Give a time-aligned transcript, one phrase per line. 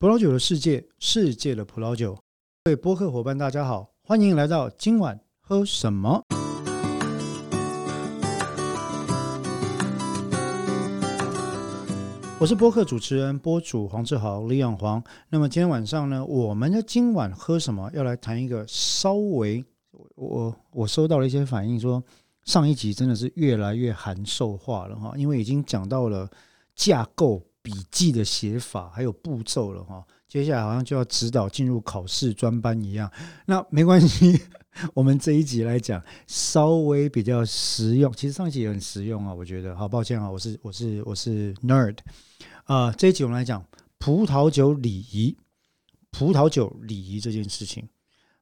[0.00, 2.16] 葡萄酒的世界，世界的葡萄酒。
[2.64, 6.22] 各位播客伙伴，大家好，欢迎来到今晚喝什么。
[12.38, 15.04] 我是播客主持人、播主黄志豪李养黄。
[15.28, 17.90] 那么今天晚上呢，我们的今晚喝什么？
[17.92, 19.62] 要来谈一个稍微
[20.14, 22.02] 我我收到了一些反应，说
[22.46, 26.26] 上一集真的是越来越函授化了哈，因为已经讲到了
[26.74, 27.42] 架构。
[27.62, 33.10] 笔记的写法还有步骤了哈，接下来好像就要指导进入考试专班一样。
[33.46, 34.40] 那没关系，
[34.94, 38.12] 我们这一集来讲稍微比较实用。
[38.12, 39.76] 其实上一集也很实用啊，我觉得。
[39.76, 41.98] 好抱歉啊，我是我是我是 nerd
[42.64, 42.90] 啊。
[42.92, 43.64] 这一集我们来讲
[43.98, 45.36] 葡萄酒礼仪，
[46.10, 47.88] 葡萄酒礼仪这件事情。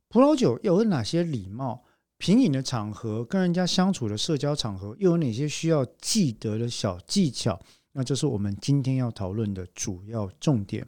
[0.08, 1.84] 葡萄酒有哪些礼貌？
[2.18, 7.60] 品饮的场合，跟人家相处的社交场合，又有哪些需要记得的小技巧？
[7.98, 10.86] 那这是我们今天要讨论的主要重点。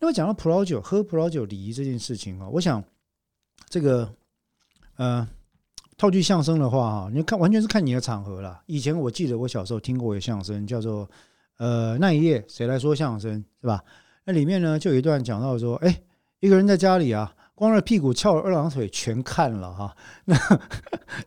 [0.00, 2.82] 那么讲到葡萄酒，喝葡萄酒礼仪这件事情啊，我想
[3.68, 4.12] 这个
[4.96, 5.28] 呃，
[5.96, 8.60] 套句相声的话哈，你看完全是看你的场合了。
[8.66, 11.08] 以前我记得我小时候听过一个相声，叫做
[11.58, 13.84] 呃那一夜谁来说相声是吧？
[14.24, 16.02] 那里面呢就有一段讲到说，哎，
[16.40, 17.32] 一个人在家里啊。
[17.54, 20.36] 光着屁股翘着二郎腿全看了哈， 那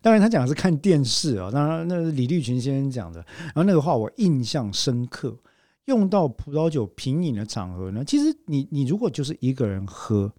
[0.02, 3.24] 当然他讲的是看电视啊，当然那是李立群先生讲的。
[3.38, 5.36] 然后那个话我印象深刻，
[5.84, 10.32] 用到葡萄酒品饮的场合呢，其实你你如果就是一个人喝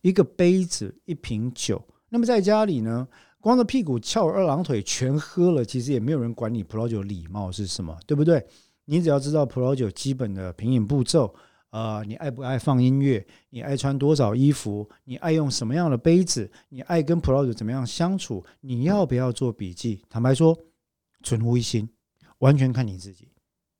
[0.00, 3.06] 一个杯子一瓶酒，那么在家里呢，
[3.40, 8.44] 光着屁股翘二郎腿全喝了，其实也没有人管你葡萄酒礼貌是什么，对不对？
[8.84, 11.34] 你只要知道葡萄酒基本的品饮步骤。
[11.72, 13.26] 啊，你爱不爱放音乐？
[13.48, 14.86] 你爱穿多少衣服？
[15.04, 16.50] 你爱用什么样的杯子？
[16.68, 18.44] 你爱跟葡萄酒怎么样相处？
[18.60, 20.04] 你要不要做笔记？
[20.10, 20.54] 坦白说，
[21.22, 21.88] 纯乎一心，
[22.40, 23.26] 完全看你自己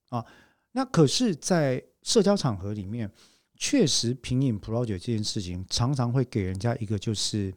[0.08, 0.24] 啊。
[0.72, 3.10] 那可是，在社交场合里面，
[3.58, 7.52] 确实品饮葡萄酒这件事情，常常会给人家一个就是，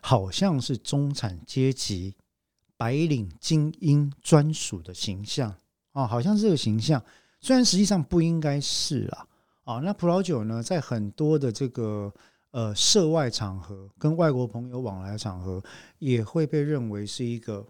[0.00, 2.14] 好像是中产阶级
[2.78, 5.54] 白领精英专属的形象
[5.92, 7.04] 啊，好像是这个形象。
[7.40, 9.26] 虽然实际上不应该是啦，
[9.64, 12.12] 啊，那葡萄酒呢，在很多的这个
[12.50, 15.62] 呃涉外场合，跟外国朋友往来场合，
[15.98, 17.66] 也会被认为是一个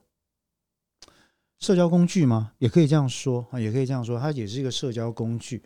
[1.59, 2.53] 社交工具吗？
[2.59, 5.63] 也可以这样说啊，也可以这样说，它也是一个社交工具。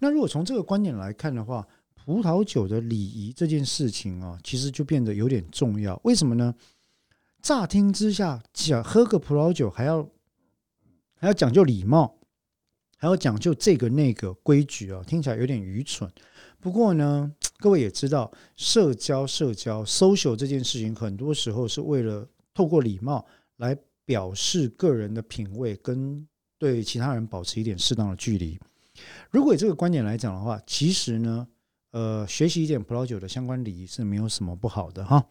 [0.00, 5.98] 那如果从这个观点来看的话，葡萄酒的礼仪这件事情啊，其实就变得有点重要。
[6.04, 6.54] 为什么呢？
[7.40, 10.06] 乍听之下，讲喝个葡萄酒还要
[11.14, 12.16] 还要讲究礼貌。
[12.96, 16.10] 还要讲究这个那个规矩啊，听起来有点愚蠢。
[16.60, 23.24] 不过呢，各位也知道，社交、社交、social 这件事情，很多时候是为了透过礼貌
[23.58, 26.26] 来表示个人的品味，跟
[26.58, 28.58] 对其他人保持一点适当的距离。
[29.30, 31.46] 如果以这个观点来讲的话，其实呢，
[31.90, 35.24] 呃，学习一点葡萄酒的相关礼仪是没有什么不好的哈。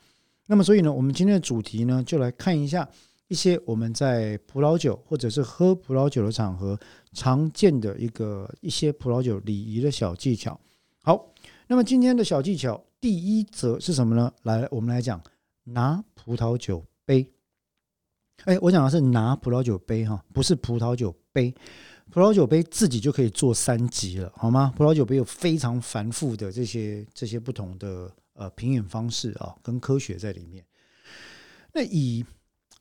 [0.45, 2.87] 那么，所以呢，我们今天的主题呢，就来看一下。
[3.27, 6.79] 一些我们在葡萄酒或者是喝葡萄酒的场合
[7.13, 10.59] 常见的一个一些葡萄酒礼仪的小技巧。
[11.03, 11.33] 好，
[11.67, 14.31] 那么今天的小技巧第一则是什么呢？
[14.43, 15.21] 来，我们来讲
[15.63, 17.27] 拿葡萄酒杯。
[18.43, 21.53] 哎，我讲的是拿葡萄酒杯哈，不是葡萄酒杯。
[22.11, 24.71] 葡萄酒杯自己就可以做三级了，好吗？
[24.77, 30.63] 葡萄酒杯有非常繁复的这些这些不同的呃品饮方式啊，跟科学在里面。
[31.73, 32.23] 那以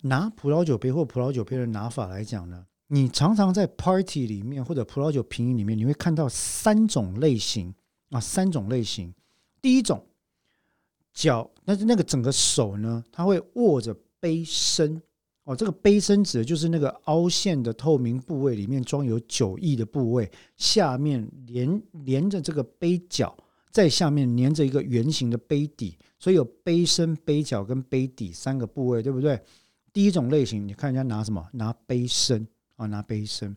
[0.04, 7.74] 拿葡萄酒杯或葡萄酒杯的拿法来讲呢，你常常在 party 里面或者葡萄酒品饮里面，你会看到三种类型
[8.10, 9.14] 啊，三种类型。
[9.62, 10.04] 第一种，
[11.14, 15.00] 脚，但是那个整个手呢，它会握着杯身
[15.44, 23.34] 哦，这个杯身指的就是那个凹陷的透明部位，里面装有酒液的部位，下面连连着这个杯角，
[23.70, 29.40] 在下面连着一个圆形的杯底，所以有杯身、杯角跟杯底三个部位，对不对？
[29.94, 31.48] 第一种类型，你看人家拿什么？
[31.52, 33.56] 拿杯身啊，拿杯身。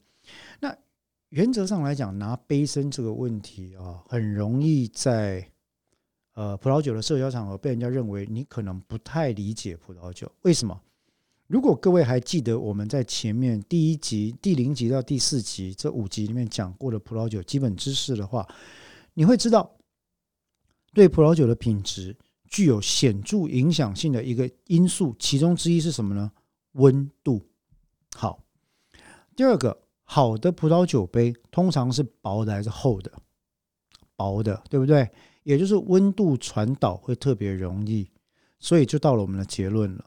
[0.59, 0.73] 那
[1.29, 5.49] 原则上来讲，拿杯身这个问题啊，很容易在
[6.35, 10.31] 呃葡萄酒的社交场合被人家认为你可能不太理解葡萄酒。
[10.43, 10.79] 为什么？
[11.47, 18.47] 如果各位还记得我们在前面第一集、第零集到第四集这五集里面讲过的葡萄酒基本知识的话，
[19.15, 19.75] 你会知道
[20.93, 22.15] 对葡萄酒的品质。
[22.47, 26.31] 具有显著影响性的一个因素，其中之一是什么呢？
[26.73, 27.41] 温度。
[28.15, 28.43] 好，
[29.35, 33.11] 第二个，好的葡萄酒杯通常是薄的还是厚的？
[34.15, 35.09] 薄的，对不对？
[35.43, 38.09] 也就是温度传导会特别容易，
[38.59, 40.05] 所以就到了我们的结论了。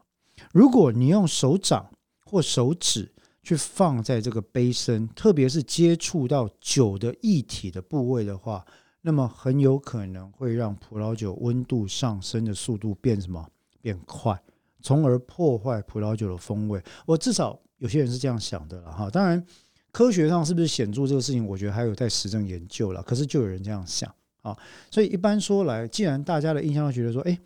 [0.52, 1.90] 如果你用手掌
[2.24, 8.66] 或手指去放在这个杯身，特别是接触到酒的液体的部位的话，
[9.02, 13.48] 那么很有可能会让葡萄酒温度上升的速度变什么？
[13.80, 14.38] 变快，
[14.82, 16.82] 从而破坏葡萄酒的风味。
[17.06, 19.08] 我至少有些人是这样想的了哈。
[19.08, 19.42] 当然，
[19.90, 23.02] 科学上是不是显著这个事情，我觉得还有待实证研究了。
[23.02, 24.54] 可是就有人这样想啊。
[24.90, 27.38] 所以一般说来，既然大家的印象都觉得说，哎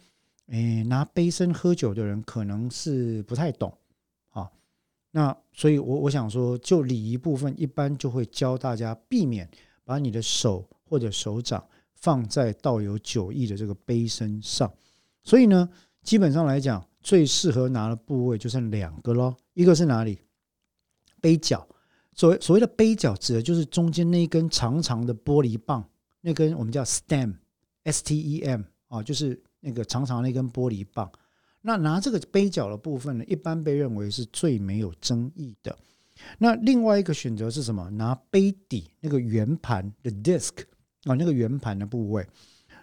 [0.48, 3.72] 哎，拿杯身喝酒的人可能是不太懂
[4.30, 4.50] 啊。
[5.12, 9.48] 那所以，我我想说，就礼仪部分，一般就会教大家避免
[9.84, 10.68] 把你的手。
[10.94, 14.73] 或者手掌放在倒有酒意的这个杯身上，
[15.25, 15.69] 所以呢，
[16.05, 19.37] 基本上来讲，最适合拿的部位就剩两个咯。
[19.55, 20.20] 一个是哪里？
[21.20, 21.67] 杯角。
[22.14, 25.85] 所谓所谓的杯角，指的就是中间那一根长长的玻璃棒，
[26.20, 31.11] 那根我们叫 stem，s t e m 啊，就是那个长长的那根玻璃棒。
[31.62, 35.76] 那拿这个杯角的部分呢，一般被认为是最没有争议的。
[36.38, 37.91] 那另外一个选择是什么？
[37.91, 40.52] 拿杯底那个圆盘的 disc。
[41.04, 42.26] 啊，那个圆盘的部位，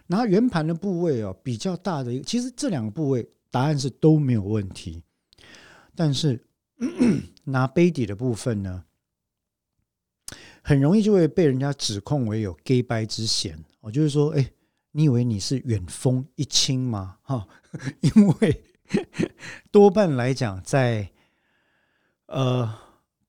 [0.06, 5.02] 拿圆盘的部位哦，比较大的一个，其实这两个部位答案是都没有问题，
[5.94, 6.44] 但是
[7.44, 8.84] 拿杯底的部分呢，
[10.62, 13.58] 很容易就会被人家指控为有 gay 白之嫌。
[13.80, 14.52] 我就是说，哎，
[14.92, 17.18] 你以为你是远风一清吗？
[17.22, 17.46] 哈，
[18.00, 18.62] 因为
[19.70, 21.10] 多半来讲，在
[22.26, 22.72] 呃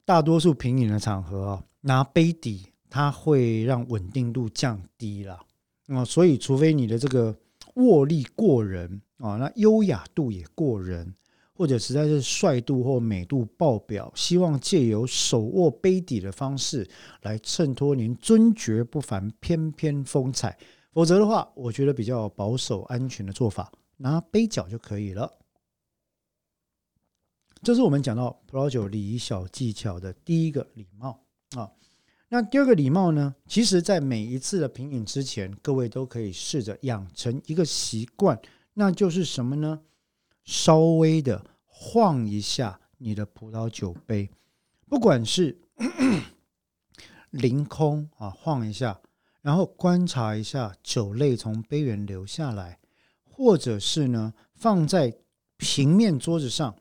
[0.06, 2.73] 大多数平饮的场合啊，拿杯底。
[2.94, 5.44] 它会让稳定度降低了
[5.88, 7.36] 啊，所以除非你的这个
[7.78, 11.12] 握力过人啊，那优雅度也过人，
[11.56, 16.88] 或者实在是帅度或美度爆表，希望借由手握杯底的方式
[17.24, 20.56] 来衬托您尊爵不凡、翩翩风采，
[20.92, 25.31] 否则的话，我觉得比较保守安全的做法，拿杯角就可以了。
[27.63, 31.19] 这是我们讲到葡萄酒礼仪小技巧的第一个礼貌
[31.56, 31.72] 啊。
[32.34, 33.36] 那第二个礼貌呢？
[33.46, 38.42] 其实，在每一次的品饮之前，各位都可以试着养成一个习惯，
[38.74, 39.82] 那就是什么呢？
[40.44, 44.32] 稍微的晃一下你的葡萄酒杯，
[44.90, 45.56] 不管是
[47.30, 49.00] 凌空啊晃一下，
[49.44, 52.80] 然后观察一下酒类从杯缘流下来，
[53.24, 55.16] 或者是呢放在
[55.58, 56.76] 平面桌子上，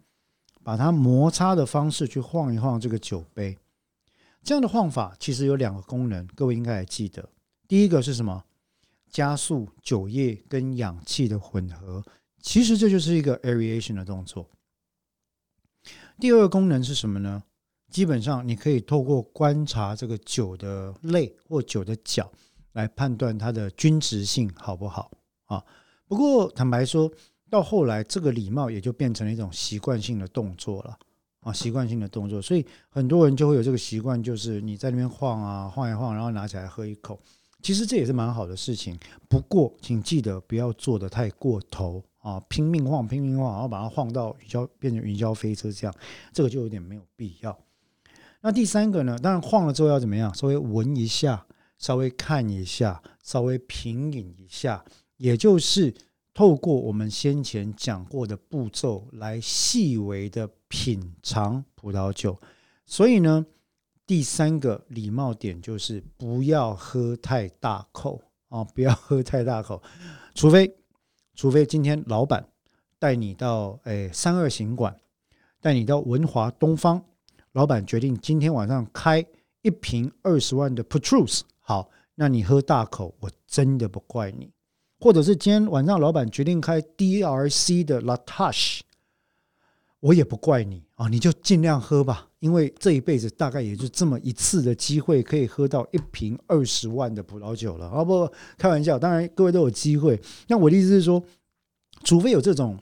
[0.65, 3.59] 把它摩擦的方式去晃一晃这个酒杯。
[4.43, 7.29] 这样的晃法其实有两个功能，各位应该还记得。
[7.69, 8.45] 第一个是什么？
[9.11, 12.03] 加速酒液跟氧气的混合，
[12.41, 14.49] 其实这就是一个 aeration 的动作。
[16.19, 17.43] 第二个功能是什么呢？
[17.91, 22.33] 基本上你可以透过观察这个酒的泪或酒的角
[22.73, 25.11] 来判断它的均值性好不好
[25.45, 25.63] 啊。
[26.07, 27.13] 不过坦白说，
[27.51, 30.99] 到后来这个礼貌也就变成了一种习惯性的动作了。
[31.43, 37.21] 啊，习惯性的动作，所以很多人就会有这个习惯，就是你在那边晃啊，晃一晃，然后拿起来喝一口。
[37.61, 38.97] 其实这也是蛮好的事情，
[39.29, 45.95] 不过请记得不要做的太过头啊，拼命晃，拼命晃，然后把它晃到云霄变成云霄飞车这样，
[46.33, 47.59] 这个就有点没有必要。
[48.41, 49.19] 那第三个呢？
[49.19, 50.33] 当然晃了之后要怎么样？
[50.35, 51.47] 稍微闻一下，
[51.79, 54.85] 稍微看一下，稍微品饮一下，
[55.17, 55.93] 也就是。
[56.35, 62.39] 透过我们先前讲过的步骤来细微的品尝葡萄酒，
[62.87, 63.47] 所以呢，
[64.07, 68.21] 第三个礼貌点就是不要喝太大口。
[68.53, 69.83] 啊，不要喝太大口，
[70.35, 70.71] 除非
[71.35, 72.47] 除非今天老板
[72.99, 74.95] 带你到哎三二行馆，
[75.59, 77.03] 带你到文华东方，
[77.53, 79.25] 老板决定今天晚上开
[79.63, 84.51] 一瓶二十万的 Petrus，好，那你喝大口，我真的不怪你。
[85.03, 88.83] 或者是今天晚上老板决定开 DRC 的 Latash，
[89.99, 98.05] 我也不怪你啊，你就尽量喝吧，因为这一辈子大概也就这么一次的机会，可以喝到一瓶二十万的葡萄酒了啊！
[98.05, 100.21] 不开玩笑，当然各位都有机会。
[100.47, 101.21] 那我的意思是说，
[102.05, 102.79] 除非有这种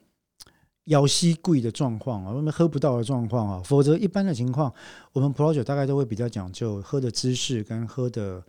[0.85, 4.71] 腰膝贵的状况啊，我们喝不到的状况啊，否则一般的情况，
[5.15, 8.45] 我们葡萄酒大概都会比较讲究喝的姿势跟喝的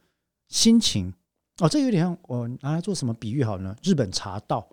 [0.49, 1.13] 心情。
[1.61, 3.75] 哦，这有点像我拿来做什么比喻好呢？
[3.83, 4.67] 日本茶道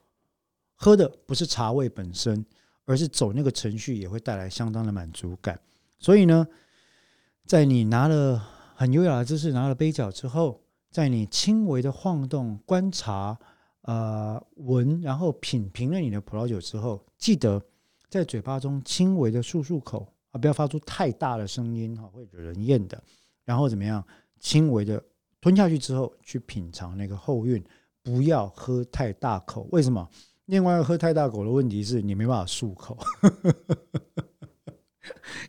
[0.75, 2.43] 喝的不是茶味本身，
[2.87, 5.61] 而是走那个程序也会带来相当的满足感。
[5.99, 6.47] 所以呢，
[7.45, 8.43] 在你拿了
[8.75, 13.39] 很优雅的姿势拿了杯角之后，在你轻微的晃动、观察、
[13.83, 17.63] 呃闻，然后品评了你的葡萄酒之后，记得
[18.09, 22.99] 在嘴巴中轻微的漱漱口啊，不要发出太大的声音哈，会惹人厌的。
[23.45, 24.03] 然后怎么样，
[24.41, 25.05] 轻微的。
[25.41, 27.63] 吞下去之后，去品尝那个后韵，
[28.03, 29.69] 不要喝太大口。
[29.71, 30.09] 为什么？
[30.47, 32.97] 另外，喝太大口的问题是你没办法漱口。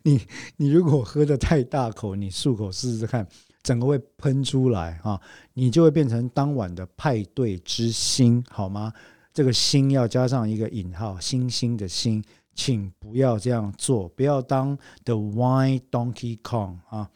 [0.02, 0.20] 你
[0.56, 3.26] 你如果喝的太大口，你漱口试试看，
[3.62, 5.20] 整个会喷出来啊，
[5.54, 8.92] 你就会变成当晚的派对之星，好吗？
[9.32, 12.22] 这个“星”要加上一个引号，星星的“星”，
[12.54, 17.08] 请不要这样做，不要当 The Wine Donkey Kong 啊！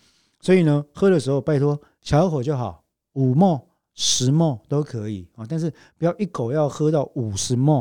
[0.44, 2.84] 所以呢，喝的时候拜托小口就好，
[3.14, 7.78] 五沫、十沫都可以啊，但是不要一口要喝到五十沫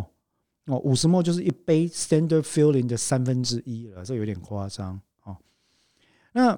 [0.68, 5.36] 哦，五十沫就是一杯 Standard Filling 的三分之一了，这有点夸张啊。
[6.32, 6.58] 那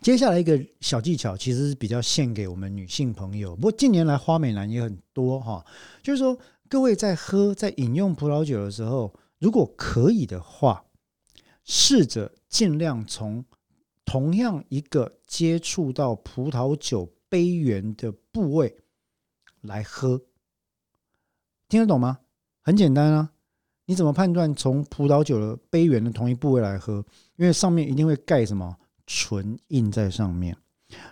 [0.00, 5.66] 接下来一个小技巧，其实是比较献给我们女性朋友，不过近年来花美男也很多哈，
[6.02, 6.38] 就是说。
[6.68, 10.84] 各位在喝、在饮用葡萄酒的时候，如果可以的话，
[11.62, 13.44] 试着尽量从
[14.06, 18.74] 同样一个接触到葡萄酒杯缘的部位
[19.60, 20.18] 来喝，
[21.68, 22.20] 听得懂吗？
[22.62, 23.32] 很简单啊，
[23.84, 27.04] 你怎么判断从葡萄酒的杯缘的同一部位来喝？
[27.34, 28.74] 因为上面一定会盖什么
[29.06, 30.56] 唇印在上面。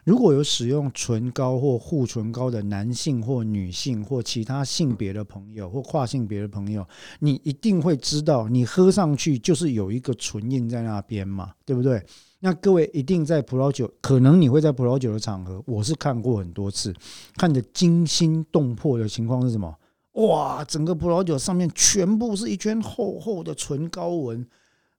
[0.04, 6.86] 如果有使用唇膏或护唇膏的男性或女性或其他性别的朋友或跨性别的朋友，
[7.18, 12.04] 你一定会知道，你喝上去就是有一个唇印在那边嘛，对不对？
[12.40, 16.94] 那各位一定在葡萄酒，可能你会在葡萄酒的场合，我是看过很多次，
[17.36, 19.74] 看得惊心动魄的情况是什么？
[20.12, 24.46] 哇，整个葡萄酒上面全部是一圈厚厚的唇膏纹，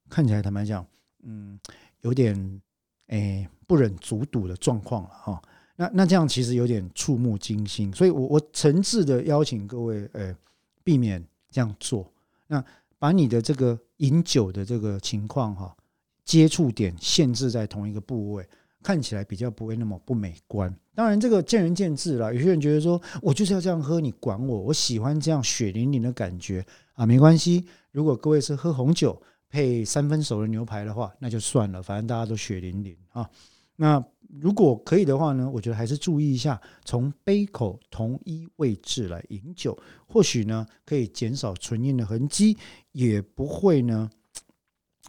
[0.10, 0.86] 看起来坦白讲，
[1.24, 1.58] 嗯，
[2.02, 2.62] 有点。
[3.08, 5.42] 哎，不忍卒睹的状况了哈。
[5.76, 10.36] 那那这样其实有点触目惊心，所以我我诚挚的邀请各位，呃，
[10.84, 12.10] 避免这样做。
[12.48, 12.64] 那
[12.98, 15.76] 把你的这个饮酒的这个情况哈，
[16.24, 18.48] 接触点限制在同一个部位，
[18.82, 20.74] 看起来比较不会那么不美观。
[20.94, 24.60] 当然这个见仁见智了，有些人觉得说我就是要这样喝，你管我？
[24.60, 27.66] 我喜欢这样血淋淋的感觉啊，没关系。
[27.92, 29.22] 如果各位是喝红酒。
[29.48, 33.30] 配三分熟的牛排的话，那就算了，反正大家都血淋淋啊。
[33.76, 34.04] 那
[34.42, 39.78] 如果可以的话呢，我觉得还是注意一下，从杯口同一位置来饮酒，
[40.08, 42.58] 或许呢可以减少唇印的痕迹，
[42.92, 44.10] 也不会呢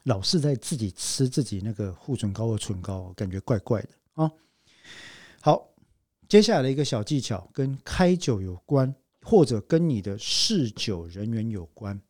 [0.05, 4.31] 老是在自己吃自己那个护唇膏或唇膏，感觉怪怪的啊。
[5.41, 5.69] 好，
[6.29, 12.01] 接下来的一个小技巧跟开酒有关，或者跟你的侍酒人员有关，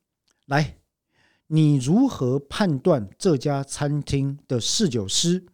[0.46, 0.76] 来。
[1.48, 5.46] 你如何判断这家餐厅的侍酒师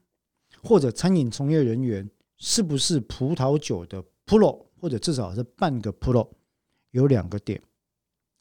[0.62, 6.28] 或者餐饮从业人员是不是葡萄酒的 pro，或者至少是半个 pro？
[6.92, 7.60] 有两个点，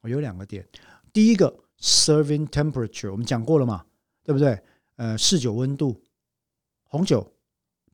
[0.03, 0.67] 有两个点。
[1.11, 3.85] 第一个，serving temperature，我们讲过了嘛，
[4.23, 4.59] 对不对？
[4.97, 5.99] 呃，侍酒温度，
[6.83, 7.33] 红酒、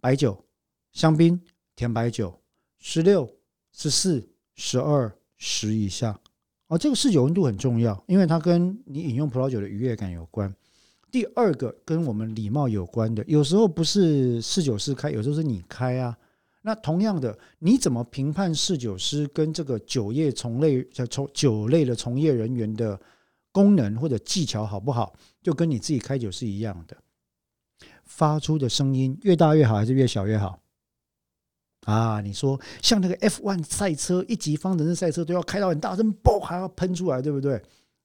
[0.02, 0.46] 白酒、
[0.92, 1.42] 香槟、
[1.76, 2.42] 甜白酒，
[2.78, 3.30] 十六、
[3.72, 6.20] 十四、十二、十以下。
[6.68, 10.54] 哦，这个试酒温度很重要，因为它跟你饮用葡萄酒的愉悦感有关。
[11.12, 16.18] 第二个跟我们礼貌有关的，有时候不是侍酒师开，有时候是你开啊。
[16.62, 23.00] 那同样的，你怎么评判侍酒师跟这个酒业从类从酒类的从业人员的
[23.54, 26.98] 功能或者技巧好不好，就跟你自己开酒是一样的。
[28.04, 30.60] 发出的声音越大越好，还是越小越好？
[31.86, 37.62] 啊，你说像那个 F1 赛车一级方程式赛车都要开到很大声，嘣还要喷出来，对不对？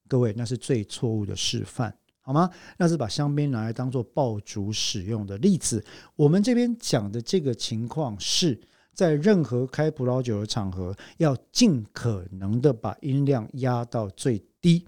[0.07, 2.49] 各位，那是最错误的示范，好吗？
[2.79, 5.85] 那是把香槟拿来当做爆竹使用的例子。
[6.17, 8.61] 我们这边讲的这个情况是
[8.95, 14.87] 在任何开葡萄酒的场合，要尽可能的把音量压到最低。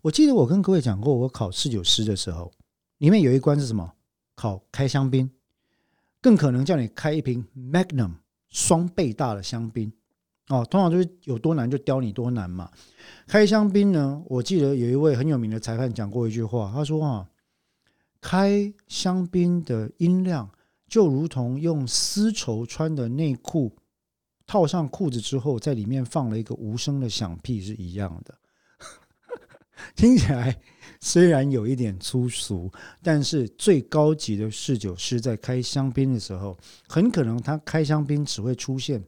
[0.00, 2.50] 我记得我跟各位讲过，我考侍酒师的时候，
[2.98, 3.92] 里面有一关是什么？
[4.34, 5.30] 考开香槟。
[6.20, 8.12] 更可能叫你开一瓶 Magnum
[8.48, 9.92] 双倍大的香槟
[10.52, 12.70] 哦，通常就是有多难就刁你多难嘛。
[13.26, 17.26] 开香槟呢，我记得有一位很有名的裁判讲过一句话，他说啊，
[18.20, 20.50] 开香槟的音量
[20.86, 23.74] 就如同用丝绸穿的内裤
[24.46, 28.38] 套上裤子之后，在里面放了一个无声的响屁是一样的，
[29.96, 30.60] 听起来。
[31.00, 32.70] 虽然有一点粗俗，
[33.02, 36.56] 但是最高级的侍酒师在开香槟的时候，
[36.86, 39.02] 很可能他开香槟只会出现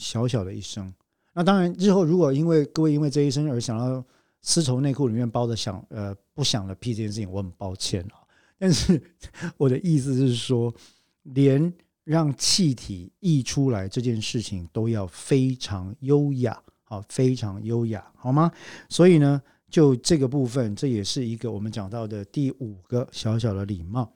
[0.00, 0.92] 小小的一声。
[1.34, 4.02] 那当然，日后如果因为各位因为这一声而想到
[4.42, 8.16] 丝绸内裤里面包的响呃不响的屁这件事情，我很抱歉啊。
[8.58, 9.00] 但是
[9.56, 10.74] 我的意思是说，
[11.22, 18.50] 连让气体溢出来这件事情都要非常优雅，好，非常优雅，好吗？
[18.88, 19.40] 所以呢。
[19.70, 24.12] 就这个部分，这也是一个我们讲到的第五个小小的礼貌。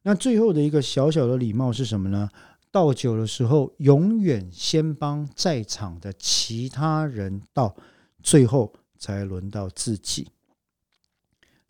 [0.00, 2.26] 那最后的一个小小的礼貌是什么呢？
[2.76, 7.74] 倒酒的时候，永远先帮在场的其他人倒，
[8.22, 10.28] 最后才轮到自己。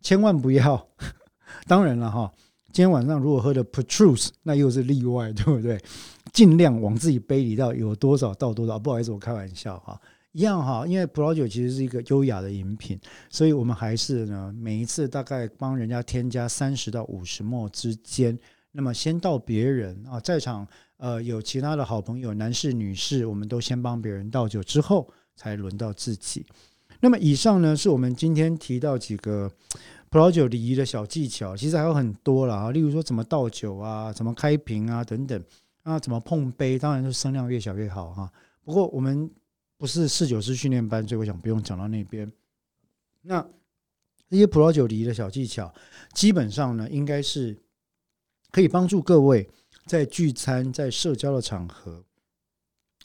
[0.01, 0.89] 千万不要，
[1.69, 2.33] 当然了哈，
[2.73, 5.81] 今天晚上如果喝的 Petrus，那又是例外，对不对？
[6.33, 10.01] 尽量往自己杯里倒有多少倒多少，不好意思，我开玩笑哈。
[10.33, 12.99] 一样哈，因为葡萄酒其实是一个优雅的饮品，
[13.31, 18.37] 所以我们还是呢，每一次大概帮人家添加三十到五十沫之间。
[18.73, 20.67] 那么先到别人啊，在场
[20.99, 26.45] 呃有其他的好朋友，男士女士，我们都先帮别人倒酒之后，才轮到自己。
[27.01, 29.51] 那么以上呢，是我们今天提到几个
[30.09, 35.43] 葡萄酒礼仪的小技巧，其实还有很多了啊，例如说怎么倒酒啊，怎么开瓶啊等等
[35.83, 38.33] 啊，怎么碰杯，当然是声量越小越好哈。
[38.65, 39.31] 不过我们。
[39.79, 42.33] 不是侍酒师训练班，所以我想不用讲到那边。
[43.21, 43.47] 那
[44.31, 45.71] 这些葡萄酒礼仪的小技巧，
[46.15, 47.55] 基本上呢，应该是
[48.51, 49.47] 可以帮助各位
[49.87, 52.05] 在聚餐、在社交的场合，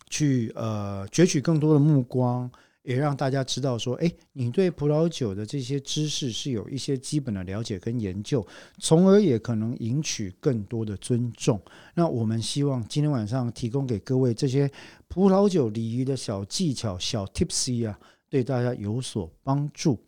[0.09, 2.51] 去呃攫取更多的目光。
[2.83, 8.43] 也让大家知道说，哎，你对葡萄酒的这些知识是有一些基本的了解跟研究，
[8.79, 11.61] 从而也可能赢取更多的尊重。
[11.93, 14.67] 那我们希望今天晚上提供给各位这些
[15.07, 20.03] 葡萄酒礼仪的小技巧、小 Tipsy 啊，对大家有所帮助。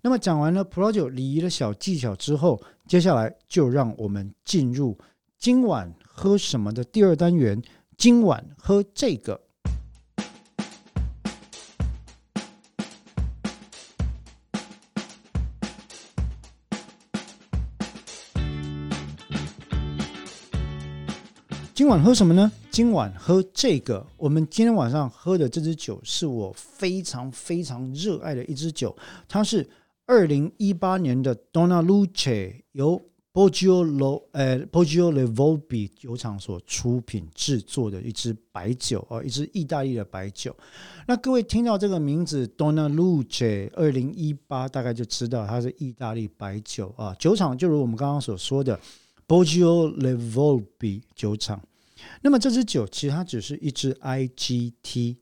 [0.00, 4.98] 那么讲完了葡萄酒礼仪的小技巧之后，接下来就让我们进入
[5.40, 7.62] 今晚喝什么的第二单元。
[7.96, 9.40] 今晚喝这个。
[21.72, 22.50] 今晚喝什么呢？
[22.72, 24.04] 今晚喝这个。
[24.16, 28.96] 我们今天晚上喝的这支酒是我非常非常热爱的一支酒，
[29.28, 29.70] 它是
[30.04, 33.00] 二零一八年的 Dona Luce，由
[33.38, 40.52] Poggio Lo 呃 Poggio Le Volpi 酒厂所出品制作的一支白酒哦，一支意大利的白酒。
[41.06, 47.14] 那各位听到这个名字 Donna Luce 二零一八，大概就知道它是意大利白酒啊。
[47.16, 48.76] 酒厂就如我们刚刚所说的
[49.28, 51.62] Poggio Le Volpi 酒厂。
[52.20, 55.14] 那么这支酒其实它只是一支 IGT，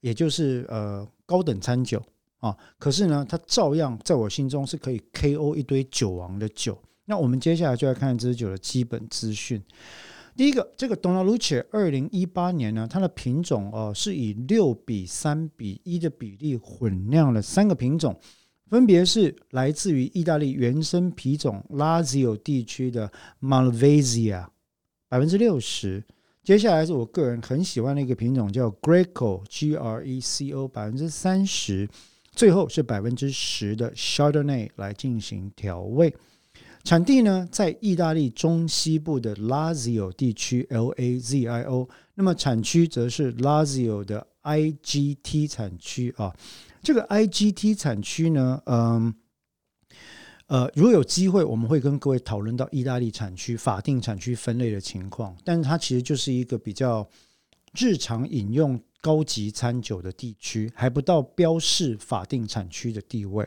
[0.00, 2.00] 也就是呃高等餐酒
[2.38, 2.56] 啊。
[2.78, 6.78] 可是呢，它照样在我心中是可以 KO 一堆酒王的酒。
[7.08, 9.62] 那我们接下来就来看这支酒的基本资讯。
[10.36, 18.14] 第一个，这个 Dona Luce 二零一八年呢，它的品种哦是以六比三比一的比例混酿了三个品种，
[18.66, 24.46] 分别是来自于意大利原生皮种 Lazio 地区的 Malvasia。
[25.08, 26.04] 百分之六十，
[26.44, 31.88] 接下来是我个人很喜欢的一个品种，叫 Greco G R E C O，百分之三十，
[32.32, 36.14] 最后是百分之十的 Chardonnay 来进行调味。
[36.84, 46.34] 产地呢在意大利中西部的 Lazio 地区 L A Z I O，那么产区则是 Lazio 的 I G T 产区啊。
[46.82, 49.14] 这个 I G T 产区呢，嗯。
[50.46, 57.06] 呃，如果有机会，我们会跟各位讨论到意大利产区法定产区分类的情况，但是它其实就是一个比较
[57.78, 63.46] 日常饮用高级餐酒的地区，还不到标示法定产区的地位。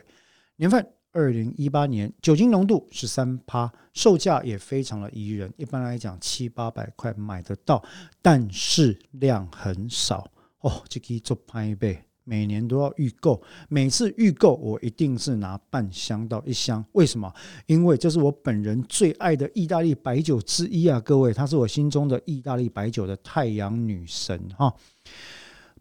[0.54, 7.82] 年份二零一八年，酒精浓度十三趴，售价也非常的宜人，一般来讲七八百块买得到，
[8.20, 12.02] 但是量很少哦，这可以做拍背。
[12.24, 16.84] 每年都要预购，每次预购我一定是拿半箱到一箱。
[16.92, 17.34] 为什么？
[17.66, 21.00] 因为这是我本人最爱的意大利白酒之一啊！
[21.00, 24.72] 各位，它是我心中的意大利白酒的太阳女神哈。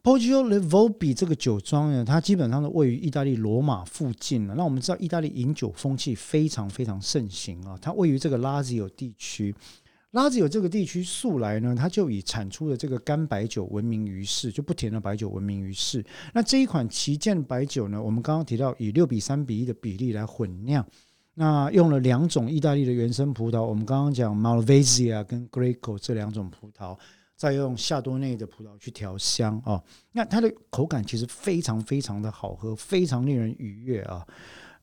[0.03, 4.55] Poggio Le Volpi 这个酒庄呢，它基本上是位于意大利罗马附近了。
[4.55, 9.53] 那我们知道，意大利饮酒风气非常非常盛行啊，它位于这个拉吉奥地区。
[10.11, 16.03] 拉兹有这个地区素来呢，它就以产出的这个干白酒闻名于世，就不甜的白酒闻名于世。
[16.33, 20.85] 那这一款旗舰白酒呢，我们刚刚提到以六比三比一的比例来混酿，
[21.35, 26.97] 那用了两种意大利的原生葡萄，我们刚刚讲 Malvasia 跟 Greco 这两种葡萄，
[27.41, 34.23] 再用夏多内的葡萄去调香啊，那它的口感其实非常非常的好喝，非常令人愉悦啊。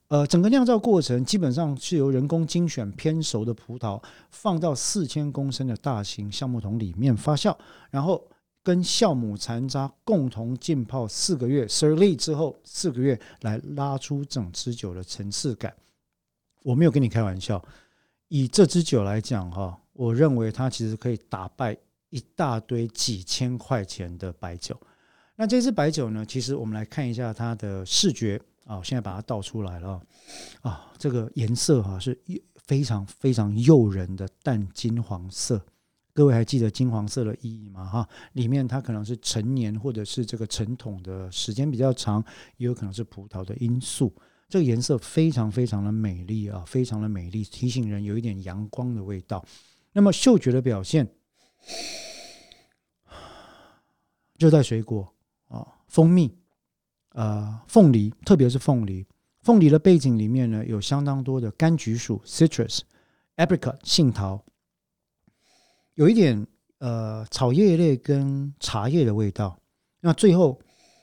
[0.09, 7.57] 呃，整个酿造过程基本上是由人工精选偏熟的葡萄放到四千公升的大型橡木桶里面发酵，
[7.93, 8.27] 然后
[8.65, 15.73] 跟酵母残渣共同浸泡四个月 s i r l y 之后四个月来拉出整支酒的层次感。
[16.65, 17.65] 我没有跟你开玩笑，
[18.27, 21.77] 以这支酒来讲哈，我认为它其实可以打败
[22.11, 24.79] 一大堆几千块钱的白酒。
[25.37, 28.41] 那这支白酒呢，其实我们来看一下它的视觉。
[28.65, 29.99] 啊，现在把它倒出来了
[30.61, 30.93] 啊！
[30.99, 32.21] 这个颜色哈是
[32.67, 35.59] 非常非常诱人的淡金黄色。
[36.13, 37.87] 各位还记得金黄色的意义吗？
[37.87, 42.23] 哈，里面它可能是陈年或者是这个陈桶的时间比较长，
[42.59, 44.15] 也有可能是葡萄的因素。
[44.51, 49.43] 这个颜色非常非常的美丽啊，非常的美丽，提醒人有一点阳光的味道。
[49.95, 51.09] 那么嗅觉的表现，
[54.39, 55.13] 热带水果
[55.49, 56.37] 啊，蜂蜜，
[57.11, 59.07] 呃，凤梨，特别是凤梨。
[59.43, 62.81] 凤梨的背景里面呢，有相当多的柑橘树 （citrus）、
[63.37, 64.45] apricot（ 杏桃），
[65.95, 66.47] 有一点
[66.79, 69.59] 呃草叶类跟茶叶的味道。
[70.01, 70.61] 那最后。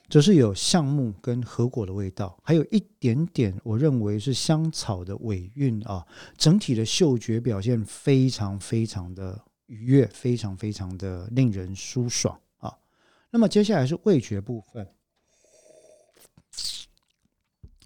[0.07, 6.05] 则是有橡木跟核果的味道，还有一点点，我认为是香草的尾韵啊。
[6.37, 12.77] 整体的嗅觉表现非常非常的愉悦，非常非常的令人舒爽啊。
[13.31, 14.87] 那么接下来是味觉部分，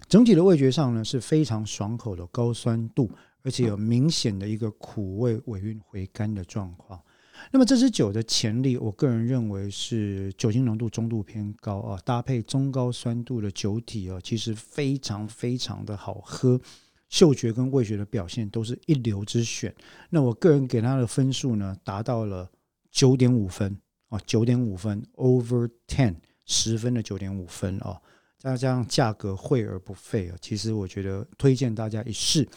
[0.07, 3.09] 整体的味觉上呢是非常爽口的高酸度，
[3.43, 7.01] 而且有明显的一个苦味尾韵回甘的状况。
[7.51, 16.59] 那么这支酒的潜力，我个人认为是酒精浓度中度偏高啊，搭配中高酸度的酒体啊，其实非常非常的好喝，
[17.09, 19.73] 嗅觉跟味觉的表现都是一流之选。
[20.09, 22.49] 那我个人给它的分数呢，达到了
[22.91, 28.01] 九点五分啊，九点五分，over ten，十分的九点五分哦。
[28.37, 32.47] 再加上价格惠而不费啊，其实我觉得推荐大家一试。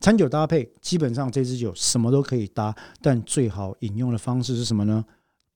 [0.00, 5.04] 餐酒搭配，基本上这支酒什么都可以搭，但最好饮用的方式是什么呢？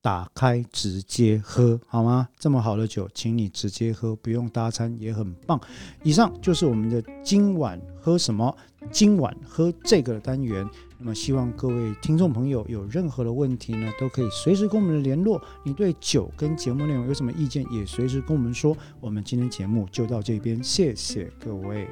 [0.03, 2.29] 打开直接喝，好吗？
[2.39, 5.61] 这么好的酒，请你直接喝，不用搭餐也很棒。
[6.03, 8.57] 以上就是我们的今晚喝什么？
[8.91, 10.67] 今晚喝这个单元。
[10.99, 15.41] 那么，希望各位听众朋友有任何的问题呢，都可以随时跟我们联络。
[15.65, 18.77] 你对酒跟节目内容有什么意见，也随时跟我们说。
[19.01, 21.87] 我们今天节目就到这边，谢谢各位。